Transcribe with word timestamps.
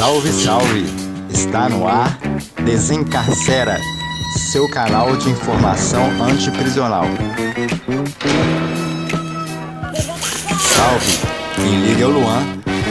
Salve, 0.00 0.32
salve! 0.32 0.84
Está 1.30 1.68
no 1.68 1.86
ar 1.86 2.18
Desencarcera, 2.64 3.78
seu 4.50 4.66
canal 4.66 5.14
de 5.14 5.28
informação 5.28 6.02
antiprisional. 6.22 7.04
Salve! 10.58 11.18
Quem 11.54 11.82
liga 11.82 12.04
é 12.04 12.06
o 12.06 12.10
Luan, 12.12 12.42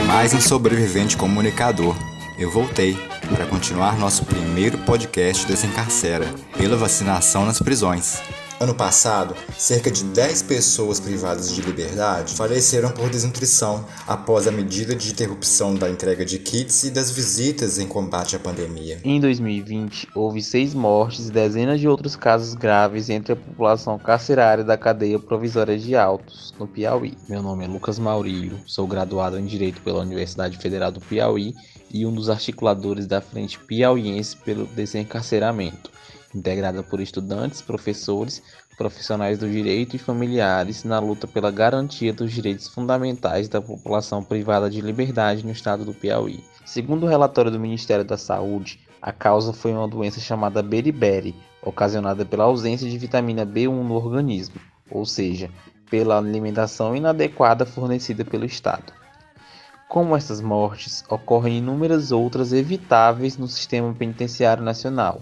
mais 0.06 0.32
um 0.34 0.40
sobrevivente 0.40 1.16
comunicador. 1.16 1.96
Eu 2.38 2.48
voltei 2.48 2.96
para 3.34 3.44
continuar 3.44 3.98
nosso 3.98 4.24
primeiro 4.24 4.78
podcast 4.78 5.44
Desencarcera, 5.48 6.32
pela 6.56 6.76
vacinação 6.76 7.44
nas 7.44 7.58
prisões. 7.58 8.22
Ano 8.62 8.74
passado, 8.74 9.34
cerca 9.56 9.90
de 9.90 10.04
10 10.04 10.42
pessoas 10.42 11.00
privadas 11.00 11.50
de 11.50 11.62
liberdade 11.62 12.34
faleceram 12.34 12.90
por 12.90 13.08
desnutrição 13.08 13.86
após 14.06 14.46
a 14.46 14.50
medida 14.50 14.94
de 14.94 15.10
interrupção 15.10 15.74
da 15.74 15.88
entrega 15.88 16.26
de 16.26 16.38
kits 16.38 16.84
e 16.84 16.90
das 16.90 17.10
visitas 17.10 17.78
em 17.78 17.88
combate 17.88 18.36
à 18.36 18.38
pandemia. 18.38 19.00
Em 19.02 19.18
2020, 19.18 20.08
houve 20.14 20.42
seis 20.42 20.74
mortes 20.74 21.30
e 21.30 21.32
dezenas 21.32 21.80
de 21.80 21.88
outros 21.88 22.16
casos 22.16 22.52
graves 22.52 23.08
entre 23.08 23.32
a 23.32 23.36
população 23.36 23.98
carcerária 23.98 24.62
da 24.62 24.76
cadeia 24.76 25.18
provisória 25.18 25.78
de 25.78 25.96
Altos, 25.96 26.52
no 26.60 26.66
Piauí. 26.66 27.16
Meu 27.30 27.42
nome 27.42 27.64
é 27.64 27.66
Lucas 27.66 27.98
Maurílio, 27.98 28.60
sou 28.66 28.86
graduado 28.86 29.38
em 29.38 29.46
Direito 29.46 29.80
pela 29.80 30.02
Universidade 30.02 30.58
Federal 30.58 30.92
do 30.92 31.00
Piauí 31.00 31.54
e 31.90 32.04
um 32.04 32.12
dos 32.12 32.28
articuladores 32.28 33.06
da 33.06 33.22
Frente 33.22 33.58
Piauiense 33.58 34.36
pelo 34.36 34.66
Desencarceramento 34.66 35.98
integrada 36.34 36.82
por 36.82 37.00
estudantes, 37.00 37.62
professores, 37.62 38.42
profissionais 38.76 39.38
do 39.38 39.48
direito 39.48 39.94
e 39.94 39.98
familiares 39.98 40.84
na 40.84 40.98
luta 40.98 41.26
pela 41.26 41.50
garantia 41.50 42.12
dos 42.12 42.32
direitos 42.32 42.68
fundamentais 42.68 43.48
da 43.48 43.60
população 43.60 44.22
privada 44.22 44.70
de 44.70 44.80
liberdade 44.80 45.44
no 45.44 45.52
estado 45.52 45.84
do 45.84 45.92
Piauí. 45.92 46.42
Segundo 46.64 47.04
o 47.04 47.08
relatório 47.08 47.50
do 47.50 47.60
Ministério 47.60 48.04
da 48.04 48.16
Saúde, 48.16 48.80
a 49.02 49.12
causa 49.12 49.52
foi 49.52 49.72
uma 49.72 49.88
doença 49.88 50.20
chamada 50.20 50.62
beriberi, 50.62 51.34
ocasionada 51.62 52.24
pela 52.24 52.44
ausência 52.44 52.88
de 52.88 52.96
vitamina 52.96 53.44
B1 53.44 53.82
no 53.82 53.94
organismo, 53.94 54.60
ou 54.90 55.04
seja, 55.04 55.50
pela 55.90 56.18
alimentação 56.18 56.94
inadequada 56.94 57.66
fornecida 57.66 58.24
pelo 58.24 58.44
Estado. 58.44 58.92
Como 59.88 60.16
essas 60.16 60.40
mortes, 60.40 61.04
ocorrem 61.08 61.58
inúmeras 61.58 62.12
outras 62.12 62.52
evitáveis 62.52 63.36
no 63.36 63.48
sistema 63.48 63.92
penitenciário 63.92 64.62
nacional, 64.62 65.20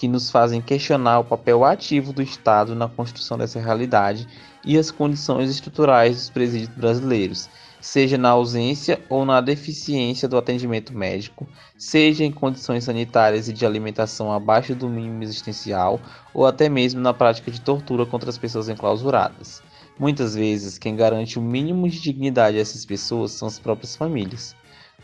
que 0.00 0.08
nos 0.08 0.30
fazem 0.30 0.62
questionar 0.62 1.18
o 1.18 1.24
papel 1.24 1.62
ativo 1.62 2.10
do 2.10 2.22
Estado 2.22 2.74
na 2.74 2.88
construção 2.88 3.36
dessa 3.36 3.60
realidade 3.60 4.26
e 4.64 4.78
as 4.78 4.90
condições 4.90 5.50
estruturais 5.50 6.16
dos 6.16 6.30
presídios 6.30 6.70
brasileiros, 6.74 7.50
seja 7.82 8.16
na 8.16 8.30
ausência 8.30 8.98
ou 9.10 9.26
na 9.26 9.42
deficiência 9.42 10.26
do 10.26 10.38
atendimento 10.38 10.96
médico, 10.96 11.46
seja 11.76 12.24
em 12.24 12.32
condições 12.32 12.84
sanitárias 12.84 13.46
e 13.46 13.52
de 13.52 13.66
alimentação 13.66 14.32
abaixo 14.32 14.74
do 14.74 14.88
mínimo 14.88 15.22
existencial, 15.22 16.00
ou 16.32 16.46
até 16.46 16.66
mesmo 16.66 16.98
na 16.98 17.12
prática 17.12 17.50
de 17.50 17.60
tortura 17.60 18.06
contra 18.06 18.30
as 18.30 18.38
pessoas 18.38 18.70
enclausuradas. 18.70 19.62
Muitas 19.98 20.34
vezes, 20.34 20.78
quem 20.78 20.96
garante 20.96 21.38
o 21.38 21.42
mínimo 21.42 21.86
de 21.86 22.00
dignidade 22.00 22.56
a 22.56 22.60
essas 22.62 22.86
pessoas 22.86 23.32
são 23.32 23.46
as 23.46 23.58
próprias 23.58 23.96
famílias. 23.96 24.56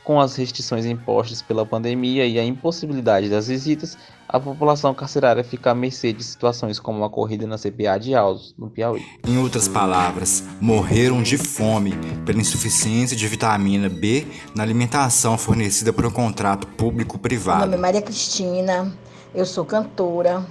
Com 0.07 0.21
as 0.21 0.37
restrições 0.37 0.87
impostas 0.87 1.43
pela 1.43 1.67
pandemia 1.67 2.25
e 2.25 2.39
a 2.39 2.45
impossibilidade 2.45 3.29
das 3.29 3.49
visitas, 3.49 3.99
a 4.29 4.39
população 4.39 4.95
carcerária 4.95 5.43
fica 5.43 5.73
à 5.73 5.75
mercê 5.75 6.13
de 6.13 6.23
situações 6.23 6.79
como 6.79 7.03
a 7.03 7.11
corrida 7.11 7.45
na 7.45 7.59
CPA 7.59 7.99
de 7.99 8.15
Altos, 8.15 8.55
no 8.57 8.71
Piauí. 8.71 9.05
Em 9.27 9.37
outras 9.37 9.67
palavras, 9.67 10.45
morreram 10.61 11.25
de 11.25 11.37
fome 11.37 11.93
pela 12.25 12.41
insuficiência 12.41 13.17
de 13.17 13.27
vitamina 13.27 13.89
B 13.89 14.25
na 14.55 14.63
alimentação 14.63 15.37
fornecida 15.37 15.93
por 15.93 16.07
um 16.07 16.11
contrato 16.13 16.69
público-privado. 16.69 17.63
Meu 17.63 17.71
nome 17.71 17.79
é 17.79 17.81
Maria 17.81 18.03
Cristina, 18.03 18.97
eu 19.35 19.45
sou 19.45 19.65
cantora 19.65 20.47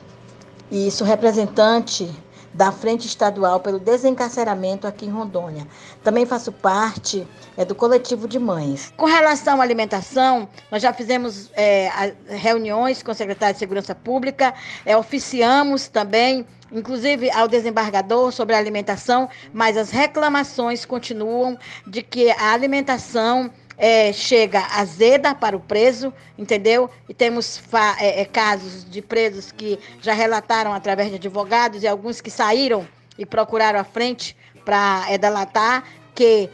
e 0.70 0.92
sou 0.92 1.08
representante 1.08 2.14
da 2.56 2.72
Frente 2.72 3.06
Estadual 3.06 3.60
pelo 3.60 3.78
Desencarceramento 3.78 4.88
aqui 4.88 5.06
em 5.06 5.10
Rondônia. 5.10 5.68
Também 6.02 6.26
faço 6.26 6.54
parte 6.54 7.28
é, 7.58 7.66
do 7.66 7.76
coletivo 7.76 8.30
de 8.30 8.40
mães. 8.40 8.94
Com 8.96 9.06
relação 9.06 9.60
à 9.60 9.64
alimentação, 9.64 10.48
nós 10.72 10.82
já 10.82 10.94
fizemos 10.94 11.52
é, 11.54 12.14
reuniões 12.30 13.04
com 13.04 13.12
o 13.12 13.16
secretário 13.16 13.54
de 13.54 13.60
Segurança 13.60 13.94
Pública, 13.94 14.54
é, 14.86 14.96
oficiamos 14.96 15.90
também 15.90 16.48
inclusive 16.72 17.30
ao 17.32 17.48
desembargador 17.48 18.32
sobre 18.32 18.56
a 18.56 18.58
alimentação, 18.58 19.30
mas 19.54 19.78
as 19.78 19.92
reclamações 19.92 20.84
continuam 20.84 21.58
de 21.86 22.02
que 22.02 22.32
a 22.32 22.54
alimentação 22.54 23.52
é, 23.78 24.12
chega 24.14 24.66
azeda 24.72 25.36
para 25.36 25.56
o 25.56 25.60
preso, 25.60 26.14
entendeu? 26.38 26.90
E 27.10 27.14
temos 27.14 27.62
é, 28.00 28.22
é, 28.22 28.26
casos 28.26 28.90
de 28.90 29.02
presos 29.02 29.52
que 29.52 29.80
já 30.02 30.14
relataram 30.14 30.74
através 30.74 31.10
de 31.10 31.16
advogados 31.16 31.84
e 31.84 31.88
alguns 31.88 32.22
que 32.22 32.32
saíram 32.32 32.88
e 33.18 33.26
procuraram 33.26 33.80
a 33.80 33.84
frente 33.84 34.36
para 34.64 35.06
é, 35.10 35.18
delatar 35.18 35.84
que 36.14 36.50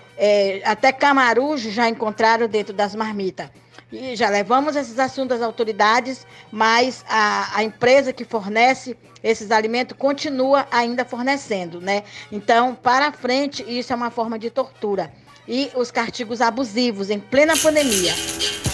até 0.65 0.91
camarujo 0.91 1.69
já 1.69 1.87
encontraram 1.87 2.47
dentro 2.47 2.73
das 2.73 2.95
marmitas. 2.95 3.47
E 3.91 4.15
já 4.15 4.27
levamos 4.27 4.75
esses 4.75 4.97
assuntos 4.97 5.37
às 5.37 5.43
autoridades, 5.43 6.25
mas 6.51 7.05
a, 7.07 7.57
a 7.57 7.63
empresa 7.63 8.11
que 8.11 8.25
fornece 8.25 8.97
esses 9.23 9.51
alimentos 9.51 9.95
continua 9.95 10.67
ainda 10.71 11.05
fornecendo, 11.05 11.79
né? 11.79 12.03
Então, 12.31 12.73
para 12.73 13.11
frente, 13.11 13.63
isso 13.67 13.93
é 13.93 13.95
uma 13.95 14.09
forma 14.09 14.39
de 14.39 14.49
tortura 14.49 15.11
e 15.51 15.69
os 15.75 15.91
castigos 15.91 16.39
abusivos 16.39 17.09
em 17.09 17.19
plena 17.19 17.57
pandemia. 17.57 18.13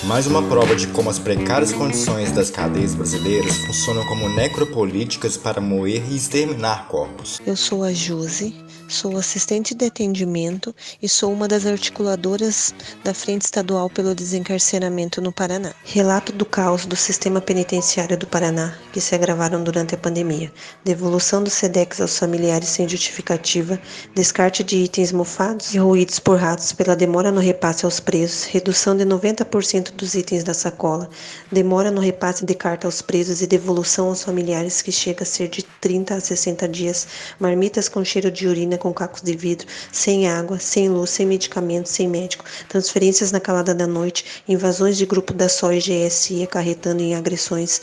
Mais 0.03 0.27
uma 0.27 0.43
prova 0.43 0.75
de 0.75 0.85
como 0.87 1.09
as 1.09 1.17
precárias 1.17 1.73
condições 1.73 2.31
das 2.31 2.51
cadeias 2.51 2.93
brasileiras 2.93 3.57
funcionam 3.57 4.05
como 4.05 4.29
necropolíticas 4.29 5.35
para 5.35 5.59
moer 5.59 6.03
e 6.11 6.15
exterminar 6.15 6.87
corpos. 6.87 7.41
Eu 7.43 7.55
sou 7.55 7.83
a 7.83 7.91
Josi, 7.91 8.53
sou 8.87 9.17
assistente 9.17 9.75
de 9.75 9.85
atendimento 9.85 10.73
e 11.01 11.09
sou 11.09 11.31
uma 11.31 11.47
das 11.47 11.65
articuladoras 11.65 12.73
da 13.03 13.13
Frente 13.13 13.43
Estadual 13.43 13.89
pelo 13.89 14.15
Desencarceramento 14.15 15.21
no 15.21 15.31
Paraná. 15.31 15.73
Relato 15.83 16.31
do 16.31 16.45
caos 16.45 16.85
do 16.85 16.95
sistema 16.95 17.41
penitenciário 17.41 18.17
do 18.17 18.25
Paraná, 18.25 18.77
que 18.93 19.01
se 19.01 19.13
agravaram 19.13 19.63
durante 19.63 19.93
a 19.93 19.97
pandemia, 19.97 20.51
devolução 20.85 21.43
do 21.43 21.49
SEDEX 21.49 21.99
aos 21.99 22.17
familiares 22.17 22.69
sem 22.69 22.87
justificativa, 22.87 23.79
descarte 24.15 24.63
de 24.63 24.77
itens 24.77 25.11
mofados 25.11 25.73
e 25.73 25.77
ruídos 25.77 26.19
por 26.19 26.37
ratos 26.37 26.71
pela 26.71 26.95
demora 26.95 27.31
no 27.31 27.41
repasse 27.41 27.83
aos 27.83 27.99
presos, 27.99 28.45
redução 28.45 28.95
de 28.95 29.05
90% 29.05 29.91
dos 29.91 30.15
itens 30.15 30.43
da 30.43 30.53
sacola, 30.53 31.09
demora 31.51 31.91
no 31.91 31.99
repasse 31.99 32.45
de 32.45 32.55
carta 32.55 32.87
aos 32.87 33.01
presos 33.01 33.41
e 33.41 33.47
devolução 33.47 34.07
aos 34.07 34.23
familiares 34.23 34.81
que 34.81 34.91
chega 34.91 35.23
a 35.23 35.25
ser 35.25 35.49
de 35.49 35.63
30 35.81 36.15
a 36.15 36.21
60 36.21 36.67
dias, 36.69 37.07
marmitas 37.39 37.89
com 37.89 38.03
cheiro 38.03 38.31
de 38.31 38.47
urina 38.47 38.76
com 38.77 38.93
cacos 38.93 39.21
de 39.21 39.35
vidro, 39.35 39.67
sem 39.91 40.27
água, 40.27 40.59
sem 40.59 40.89
luz, 40.89 41.09
sem 41.09 41.25
medicamentos, 41.25 41.91
sem 41.91 42.07
médico, 42.07 42.45
transferências 42.69 43.31
na 43.31 43.39
calada 43.39 43.73
da 43.73 43.87
noite, 43.87 44.43
invasões 44.47 44.97
de 44.97 45.05
grupo 45.05 45.33
da 45.33 45.49
SOI 45.49 45.77
e 45.77 46.07
GSI 46.07 46.43
acarretando 46.43 47.01
em 47.01 47.15
agressões, 47.15 47.81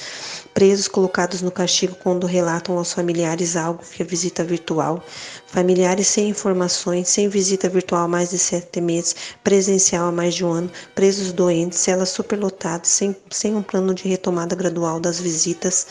presos 0.52 0.88
colocados 0.88 1.42
no 1.42 1.50
castigo 1.50 1.96
quando 1.96 2.26
relatam 2.26 2.78
aos 2.78 2.92
familiares 2.92 3.56
algo 3.56 3.82
que 3.84 4.02
é 4.02 4.04
visita 4.04 4.44
virtual, 4.44 5.04
familiares 5.46 6.06
sem 6.08 6.28
informações, 6.28 7.08
sem 7.08 7.28
visita 7.28 7.68
virtual 7.68 8.04
há 8.04 8.08
mais 8.08 8.30
de 8.30 8.38
sete 8.38 8.80
meses, 8.80 9.14
presencial 9.42 10.08
há 10.08 10.12
mais 10.12 10.34
de 10.34 10.44
um 10.44 10.52
ano, 10.52 10.70
presos 10.94 11.32
doentes, 11.32 11.78
celas 11.78 12.10
superlotadas, 12.10 12.88
sem, 12.88 13.16
sem 13.30 13.54
um 13.54 13.62
plano 13.62 13.94
de 13.94 14.08
retomada 14.08 14.54
gradual 14.54 15.00
das 15.00 15.18
visitas, 15.18 15.86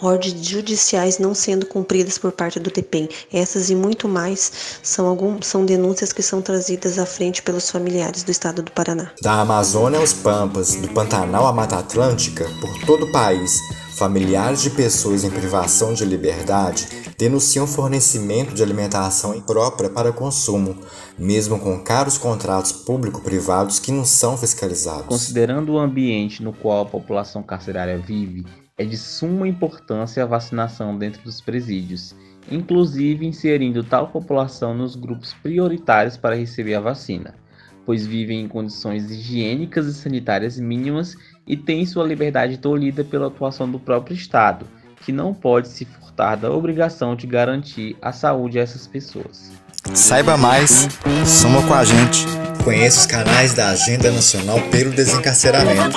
ordens 0.00 0.46
judiciais 0.46 1.18
não 1.18 1.34
sendo 1.34 1.66
cumpridas 1.66 2.18
por 2.18 2.32
parte 2.32 2.58
do 2.60 2.70
TPEM. 2.70 3.08
Essas 3.32 3.70
e 3.70 3.74
muito 3.74 4.08
mais 4.08 4.78
são, 4.82 5.06
algum, 5.06 5.40
são 5.42 5.64
denúncias 5.64 6.12
que 6.12 6.22
são 6.22 6.42
trazidas 6.42 6.98
à 6.98 7.06
frente 7.06 7.42
pelos 7.42 7.70
familiares 7.70 8.22
do 8.22 8.30
estado 8.30 8.62
do 8.62 8.72
Paraná. 8.72 9.10
Da 9.22 9.40
Amazônia 9.40 9.98
aos 9.98 10.12
Pampas, 10.12 10.76
do 10.76 10.88
Pantanal 10.88 11.46
à 11.46 11.52
Mata 11.52 11.78
Atlântica, 11.78 12.46
por 12.60 12.86
todo 12.86 13.06
o 13.06 13.12
país, 13.12 13.60
familiares 13.96 14.62
de 14.62 14.70
pessoas 14.70 15.24
em 15.24 15.30
privação 15.30 15.94
de 15.94 16.04
liberdade 16.04 16.86
denunciam 17.18 17.66
fornecimento 17.66 18.54
de 18.54 18.62
alimentação 18.62 19.34
imprópria 19.34 19.88
para 19.88 20.12
consumo, 20.12 20.76
mesmo 21.18 21.58
com 21.58 21.82
caros 21.82 22.18
contratos 22.18 22.72
público-privados 22.72 23.78
que 23.78 23.90
não 23.90 24.04
são 24.04 24.36
fiscalizados. 24.36 25.06
Considerando 25.06 25.72
o 25.72 25.78
ambiente 25.78 26.42
no 26.42 26.52
qual 26.52 26.82
a 26.82 26.86
população 26.86 27.42
carcerária 27.42 27.98
vive, 27.98 28.44
é 28.78 28.84
de 28.84 28.96
suma 28.96 29.48
importância 29.48 30.22
a 30.22 30.26
vacinação 30.26 30.98
dentro 30.98 31.22
dos 31.22 31.40
presídios, 31.40 32.14
inclusive 32.50 33.26
inserindo 33.26 33.82
tal 33.82 34.08
população 34.08 34.74
nos 34.74 34.94
grupos 34.94 35.32
prioritários 35.42 36.18
para 36.18 36.36
receber 36.36 36.74
a 36.74 36.80
vacina, 36.80 37.34
pois 37.86 38.06
vivem 38.06 38.42
em 38.42 38.48
condições 38.48 39.10
higiênicas 39.10 39.86
e 39.86 39.94
sanitárias 39.94 40.58
mínimas 40.58 41.16
e 41.46 41.56
têm 41.56 41.86
sua 41.86 42.06
liberdade 42.06 42.58
tolhida 42.58 43.02
pela 43.02 43.28
atuação 43.28 43.70
do 43.70 43.78
próprio 43.78 44.14
Estado, 44.14 44.66
que 45.00 45.10
não 45.10 45.32
pode 45.32 45.68
se 45.68 45.86
furtar 45.86 46.36
da 46.36 46.50
obrigação 46.50 47.16
de 47.16 47.26
garantir 47.26 47.96
a 48.02 48.12
saúde 48.12 48.58
a 48.58 48.62
essas 48.62 48.86
pessoas. 48.86 49.52
Saiba 49.94 50.36
mais, 50.36 50.88
soma 51.24 51.62
com 51.66 51.72
a 51.72 51.84
gente. 51.84 52.26
Conheça 52.62 53.00
os 53.00 53.06
canais 53.06 53.54
da 53.54 53.68
Agenda 53.68 54.10
Nacional 54.10 54.60
pelo 54.70 54.90
Desencarceramento. 54.90 55.96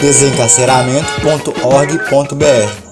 desencarceramento.org.br 0.00 2.89